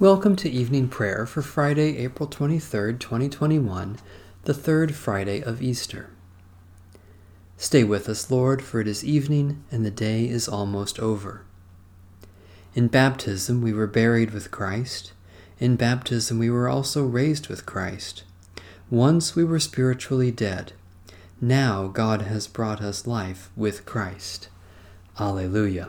[0.00, 3.98] Welcome to evening prayer for Friday, April 23rd, 2021,
[4.44, 6.10] the third Friday of Easter.
[7.56, 11.42] Stay with us, Lord, for it is evening and the day is almost over.
[12.76, 15.10] In baptism we were buried with Christ.
[15.58, 18.22] In baptism we were also raised with Christ.
[18.90, 20.74] Once we were spiritually dead.
[21.40, 24.48] Now God has brought us life with Christ.
[25.18, 25.88] Alleluia.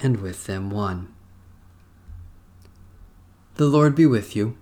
[0.00, 1.12] and with them one.
[3.56, 4.56] The Lord be with you.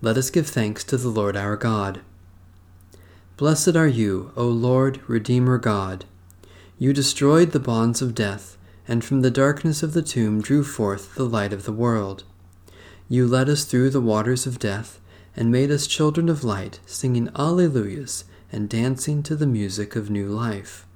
[0.00, 2.00] Let us give thanks to the Lord our God.
[3.36, 6.04] Blessed are you, O Lord, Redeemer God.
[6.78, 8.56] You destroyed the bonds of death,
[8.88, 12.24] and from the darkness of the tomb drew forth the light of the world.
[13.08, 15.00] You led us through the waters of death,
[15.36, 20.28] and made us children of light, singing Alleluias and dancing to the music of new
[20.28, 20.86] life.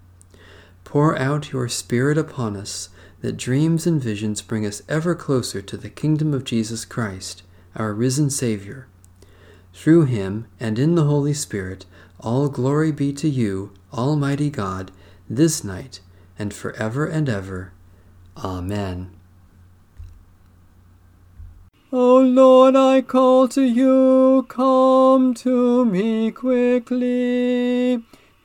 [0.85, 2.91] Pour out your Spirit upon us
[3.27, 7.43] that dreams and visions bring us ever closer to the kingdom of Jesus Christ,
[7.75, 8.87] our risen Savior.
[9.75, 11.87] Through him and in the Holy Spirit,
[12.21, 14.93] all glory be to you, Almighty God,
[15.29, 15.99] this night
[16.39, 17.73] and forever and ever.
[18.37, 19.11] Amen.
[21.91, 28.05] O Lord, I call to you, come to me quickly.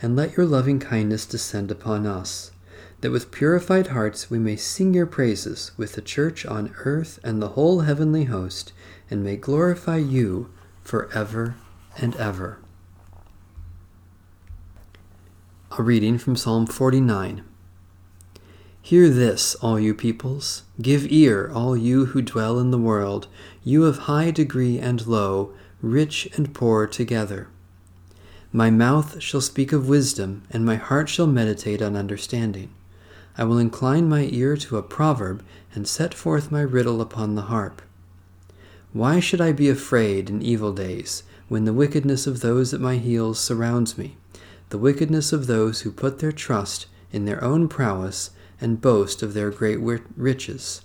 [0.00, 2.50] and let your loving kindness descend upon us,
[3.00, 7.40] that with purified hearts we may sing your praises with the church on earth and
[7.40, 8.72] the whole heavenly host,
[9.10, 10.50] and may glorify you
[10.82, 11.56] for ever
[11.96, 12.58] and ever.
[15.78, 17.44] A reading from Psalm 49.
[18.80, 20.62] Hear this, all you peoples.
[20.80, 23.28] Give ear, all you who dwell in the world,
[23.62, 25.52] you of high degree and low,
[25.82, 27.48] rich and poor together.
[28.52, 32.70] My mouth shall speak of wisdom, and my heart shall meditate on understanding.
[33.36, 35.42] I will incline my ear to a proverb,
[35.74, 37.82] and set forth my riddle upon the harp.
[38.94, 42.96] Why should I be afraid in evil days, when the wickedness of those at my
[42.96, 44.16] heels surrounds me,
[44.70, 48.30] the wickedness of those who put their trust in their own prowess
[48.62, 49.78] and boast of their great
[50.16, 50.80] riches?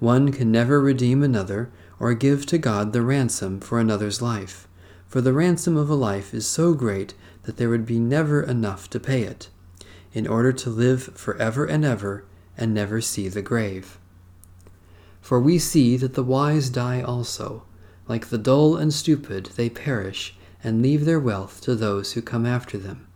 [0.00, 4.67] One can never redeem another, or give to God the ransom for another's life
[5.08, 7.14] for the ransom of a life is so great
[7.44, 9.48] that there would be never enough to pay it,
[10.12, 12.24] in order to live forever and ever
[12.58, 13.98] and never see the grave.
[15.22, 17.62] For we see that the wise die also,
[18.06, 22.44] like the dull and stupid, they perish and leave their wealth to those who come
[22.44, 23.06] after them.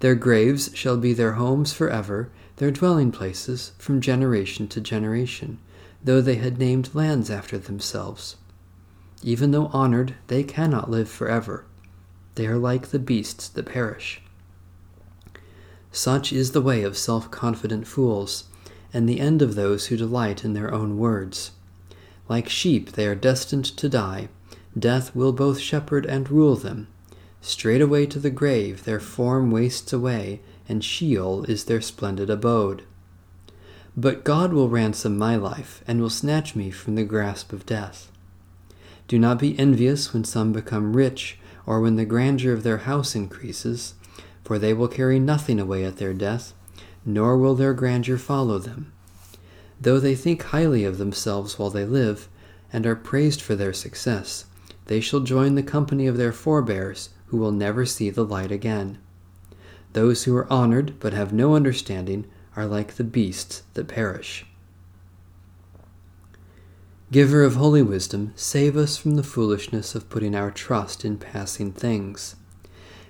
[0.00, 5.58] Their graves shall be their homes forever, their dwelling places from generation to generation,
[6.02, 8.36] though they had named lands after themselves.
[9.22, 11.64] Even though honored, they cannot live forever.
[12.34, 14.20] They are like the beasts that perish.
[15.90, 18.44] Such is the way of self confident fools,
[18.92, 21.52] and the end of those who delight in their own words.
[22.28, 24.28] Like sheep, they are destined to die.
[24.78, 26.88] Death will both shepherd and rule them.
[27.40, 32.82] Straightway to the grave their form wastes away, and Sheol is their splendid abode.
[33.96, 38.10] But God will ransom my life, and will snatch me from the grasp of death.
[39.08, 43.14] Do not be envious when some become rich, or when the grandeur of their house
[43.14, 43.94] increases,
[44.44, 46.54] for they will carry nothing away at their death,
[47.04, 48.92] nor will their grandeur follow them.
[49.80, 52.28] Though they think highly of themselves while they live,
[52.72, 54.46] and are praised for their success,
[54.86, 58.98] they shall join the company of their forebears, who will never see the light again.
[59.92, 64.46] Those who are honored but have no understanding are like the beasts that perish.
[67.12, 71.70] Giver of holy wisdom, save us from the foolishness of putting our trust in passing
[71.70, 72.34] things.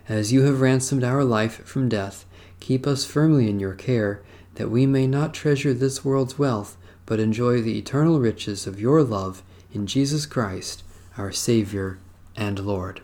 [0.06, 2.26] As you have ransomed our life from death,
[2.60, 4.22] keep us firmly in your care,
[4.56, 6.76] that we may not treasure this world's wealth,
[7.06, 10.82] but enjoy the eternal riches of your love in Jesus Christ,
[11.16, 11.98] our Savior
[12.36, 13.00] and Lord.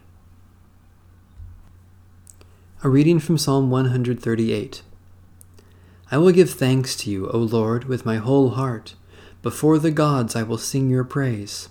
[2.84, 4.82] A reading from Psalm 138.
[6.10, 8.94] I will give thanks to you, O Lord, with my whole heart.
[9.42, 11.68] Before the gods I will sing your praise.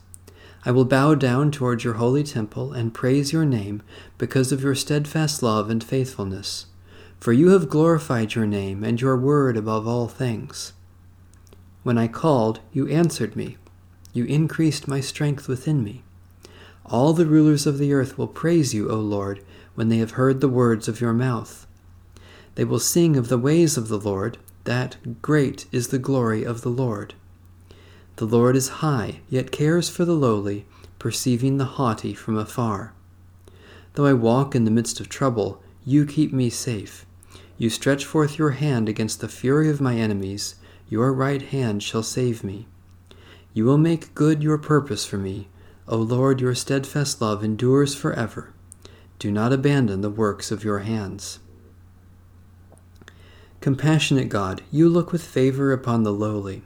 [0.66, 3.82] I will bow down toward your holy temple and praise your name
[4.18, 6.66] because of your steadfast love and faithfulness.
[7.22, 10.74] For you have glorified your name and your word above all things.
[11.84, 13.56] When I called, you answered me.
[14.12, 16.04] You increased my strength within me.
[16.86, 19.42] All the rulers of the earth will praise you, O Lord,
[19.76, 21.66] when they have heard the words of your mouth.
[22.56, 26.62] They will sing of the ways of the Lord, that great is the glory of
[26.62, 27.14] the Lord.
[28.22, 30.68] The Lord is high, yet cares for the lowly,
[31.00, 32.94] perceiving the haughty from afar.
[33.96, 37.08] Though I walk in the midst of trouble, you keep me safe.
[37.58, 40.54] You stretch forth your hand against the fury of my enemies,
[40.88, 42.68] your right hand shall save me.
[43.56, 45.48] You will make good your purpose for me.
[45.88, 48.54] O Lord, your steadfast love endures forever.
[49.18, 51.40] Do not abandon the works of your hands.
[53.62, 56.62] Compassionate God, you look with favor upon the lowly.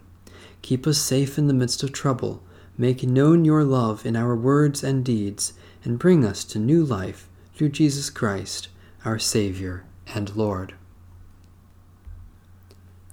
[0.66, 2.42] Keep us safe in the midst of trouble.
[2.76, 5.54] Make known your love in our words and deeds,
[5.84, 8.70] and bring us to new life through Jesus Christ,
[9.06, 10.74] our Savior and Lord.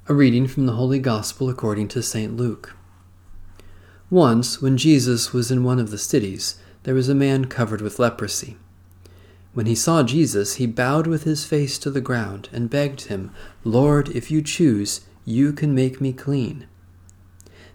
[0.08, 2.34] A reading from the Holy Gospel according to St.
[2.34, 2.74] Luke.
[4.08, 7.98] Once, when Jesus was in one of the cities, there was a man covered with
[7.98, 8.56] leprosy.
[9.52, 13.30] When he saw Jesus, he bowed with his face to the ground and begged him,
[13.62, 16.66] Lord, if you choose, you can make me clean.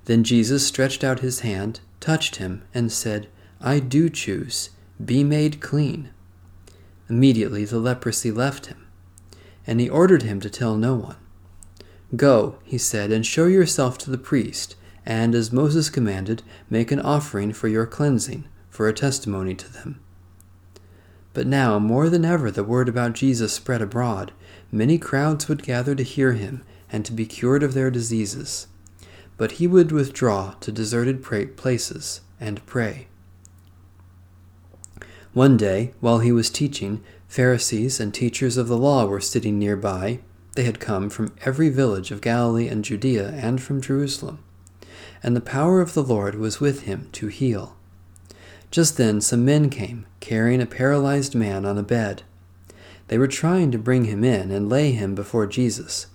[0.07, 3.28] Then Jesus stretched out his hand, touched him, and said,
[3.59, 4.69] I do choose,
[5.04, 6.11] be made clean.
[7.09, 8.87] Immediately the leprosy left him,
[9.66, 11.18] and he ordered him to tell no one.
[12.16, 17.02] Go, he said, and show yourself to the priest, and, as Moses commanded, make an
[17.02, 19.99] offering for your cleansing, for a testimony to them.
[21.33, 24.31] But now, more than ever, the word about Jesus spread abroad.
[24.71, 28.68] Many crowds would gather to hear him and to be cured of their diseases.
[29.37, 33.07] But he would withdraw to deserted places and pray.
[35.33, 40.19] One day, while he was teaching, Pharisees and teachers of the law were sitting nearby.
[40.56, 44.39] They had come from every village of Galilee and Judea and from Jerusalem.
[45.21, 47.75] And the power of the Lord was with him to heal.
[48.71, 52.23] Just then some men came, carrying a paralyzed man on a bed.
[53.07, 56.07] They were trying to bring him in and lay him before Jesus,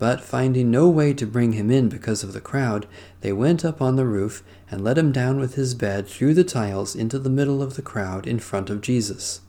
[0.00, 2.88] but finding no way to bring him in because of the crowd,
[3.20, 6.42] they went up on the roof and let him down with his bed through the
[6.42, 9.42] tiles into the middle of the crowd in front of Jesus.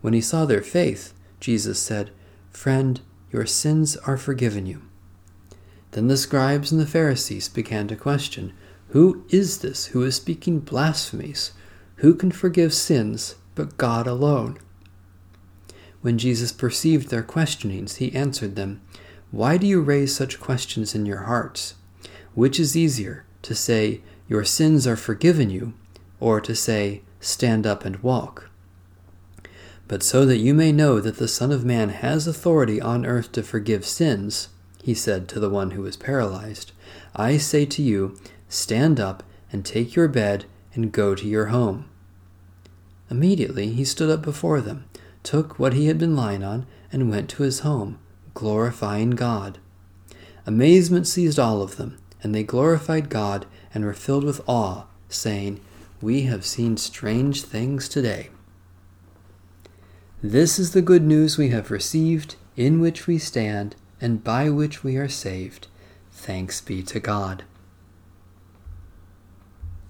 [0.00, 2.12] When he saw their faith, Jesus said,
[2.52, 3.00] Friend,
[3.32, 4.82] your sins are forgiven you.
[5.90, 8.52] Then the scribes and the Pharisees began to question,
[8.90, 11.52] who is this who is speaking blasphemies?
[11.96, 14.58] Who can forgive sins but God alone?
[16.00, 18.80] When Jesus perceived their questionings, he answered them,
[19.30, 21.74] Why do you raise such questions in your hearts?
[22.34, 25.74] Which is easier, to say, Your sins are forgiven you,
[26.18, 28.50] or to say, Stand up and walk?
[29.86, 33.30] But so that you may know that the Son of Man has authority on earth
[33.32, 34.48] to forgive sins,
[34.82, 36.72] he said to the one who was paralyzed,
[37.14, 38.18] I say to you,
[38.48, 39.22] stand up
[39.52, 40.44] and take your bed
[40.74, 41.88] and go to your home.
[43.10, 44.84] Immediately he stood up before them,
[45.22, 47.98] took what he had been lying on, and went to his home,
[48.40, 49.58] glorifying God.
[50.46, 53.44] Amazement seized all of them, and they glorified God
[53.74, 55.60] and were filled with awe, saying,
[56.00, 58.30] We have seen strange things today.
[60.22, 64.82] This is the good news we have received, in which we stand, and by which
[64.82, 65.68] we are saved.
[66.10, 67.44] Thanks be to God.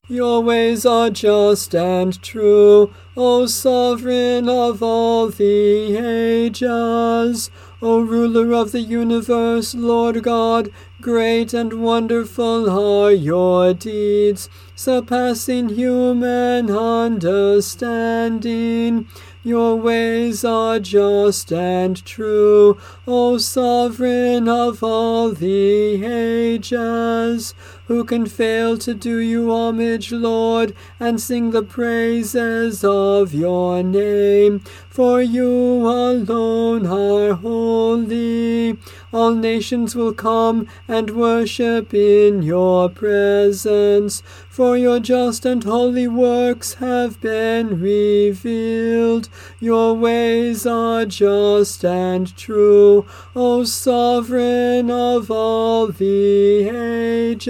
[0.09, 7.49] Your ways are just and true, O sovereign of all the ages.
[7.82, 10.70] O ruler of the universe, Lord God,
[11.00, 19.07] great and wonderful are your deeds, surpassing human understanding.
[19.42, 22.76] Your ways are just and true,
[23.07, 27.54] O sovereign of all the ages.
[27.87, 34.61] Who can fail to do you homage, Lord, and sing the praises of your name?
[34.90, 38.78] For you alone are holy.
[39.12, 46.75] All nations will come and worship in your presence, for your just and holy works
[46.75, 49.29] have been revealed.
[49.59, 57.49] Your ways are just and true, O sovereign of all the ages.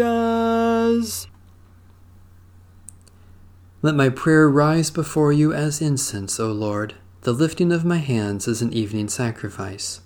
[3.83, 8.49] Let my prayer rise before you as incense, O Lord, the lifting of my hands
[8.49, 10.01] as an evening sacrifice.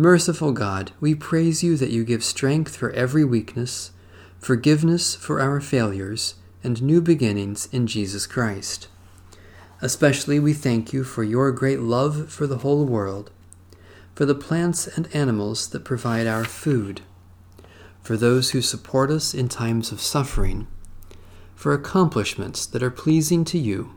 [0.00, 3.90] Merciful God, we praise you that you give strength for every weakness,
[4.38, 8.86] forgiveness for our failures, and new beginnings in Jesus Christ.
[9.82, 13.32] Especially we thank you for your great love for the whole world,
[14.14, 17.00] for the plants and animals that provide our food,
[18.00, 20.68] for those who support us in times of suffering,
[21.56, 23.96] for accomplishments that are pleasing to you,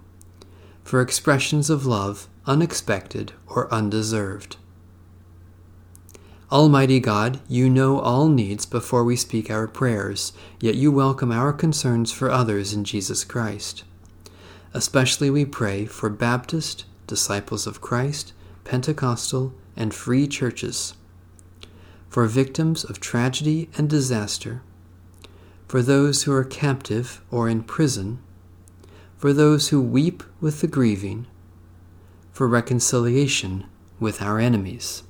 [0.83, 4.57] for expressions of love unexpected or undeserved.
[6.51, 11.53] Almighty God, you know all needs before we speak our prayers, yet you welcome our
[11.53, 13.85] concerns for others in Jesus Christ.
[14.73, 18.33] Especially we pray for Baptist, Disciples of Christ,
[18.65, 20.93] Pentecostal, and free churches,
[22.09, 24.61] for victims of tragedy and disaster,
[25.69, 28.19] for those who are captive or in prison,
[29.15, 31.27] for those who weep with the grieving,
[32.33, 33.65] for reconciliation
[34.01, 35.03] with our enemies.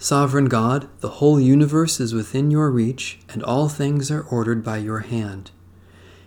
[0.00, 4.76] Sovereign God, the whole universe is within your reach, and all things are ordered by
[4.76, 5.50] your hand.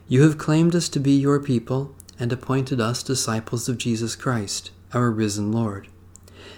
[0.10, 4.72] You have claimed us to be your people and appointed us disciples of Jesus Christ,
[4.94, 5.88] our risen Lord.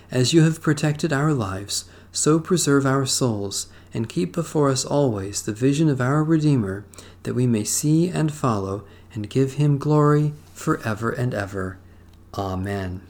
[0.09, 5.43] As you have protected our lives, so preserve our souls, and keep before us always
[5.43, 6.83] the vision of our Redeemer,
[7.23, 11.77] that we may see and follow and give him glory for ever and ever.
[12.33, 13.01] Amen.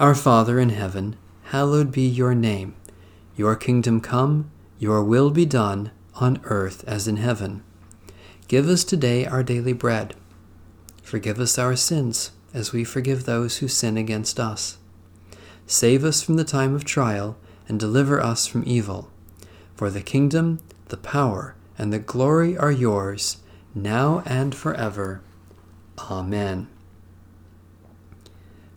[0.00, 1.16] Our Father in heaven,
[1.50, 2.74] hallowed be your name.
[3.36, 4.50] Your kingdom come,
[4.80, 7.62] your will be done, on earth as in heaven.
[8.48, 10.16] Give us today our daily bread.
[11.04, 14.78] Forgive us our sins, as we forgive those who sin against us.
[15.68, 17.36] Save us from the time of trial,
[17.68, 19.08] and deliver us from evil.
[19.76, 23.36] For the kingdom, the power, and the glory are yours,
[23.72, 25.20] now and forever.
[26.10, 26.66] Amen.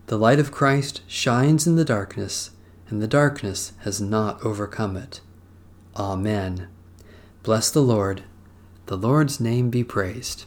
[0.05, 2.51] The light of Christ shines in the darkness
[2.89, 5.22] and the darkness has not overcome it.
[5.96, 6.67] Amen.
[7.43, 8.24] Bless the Lord.
[8.88, 10.46] The Lord's name be praised.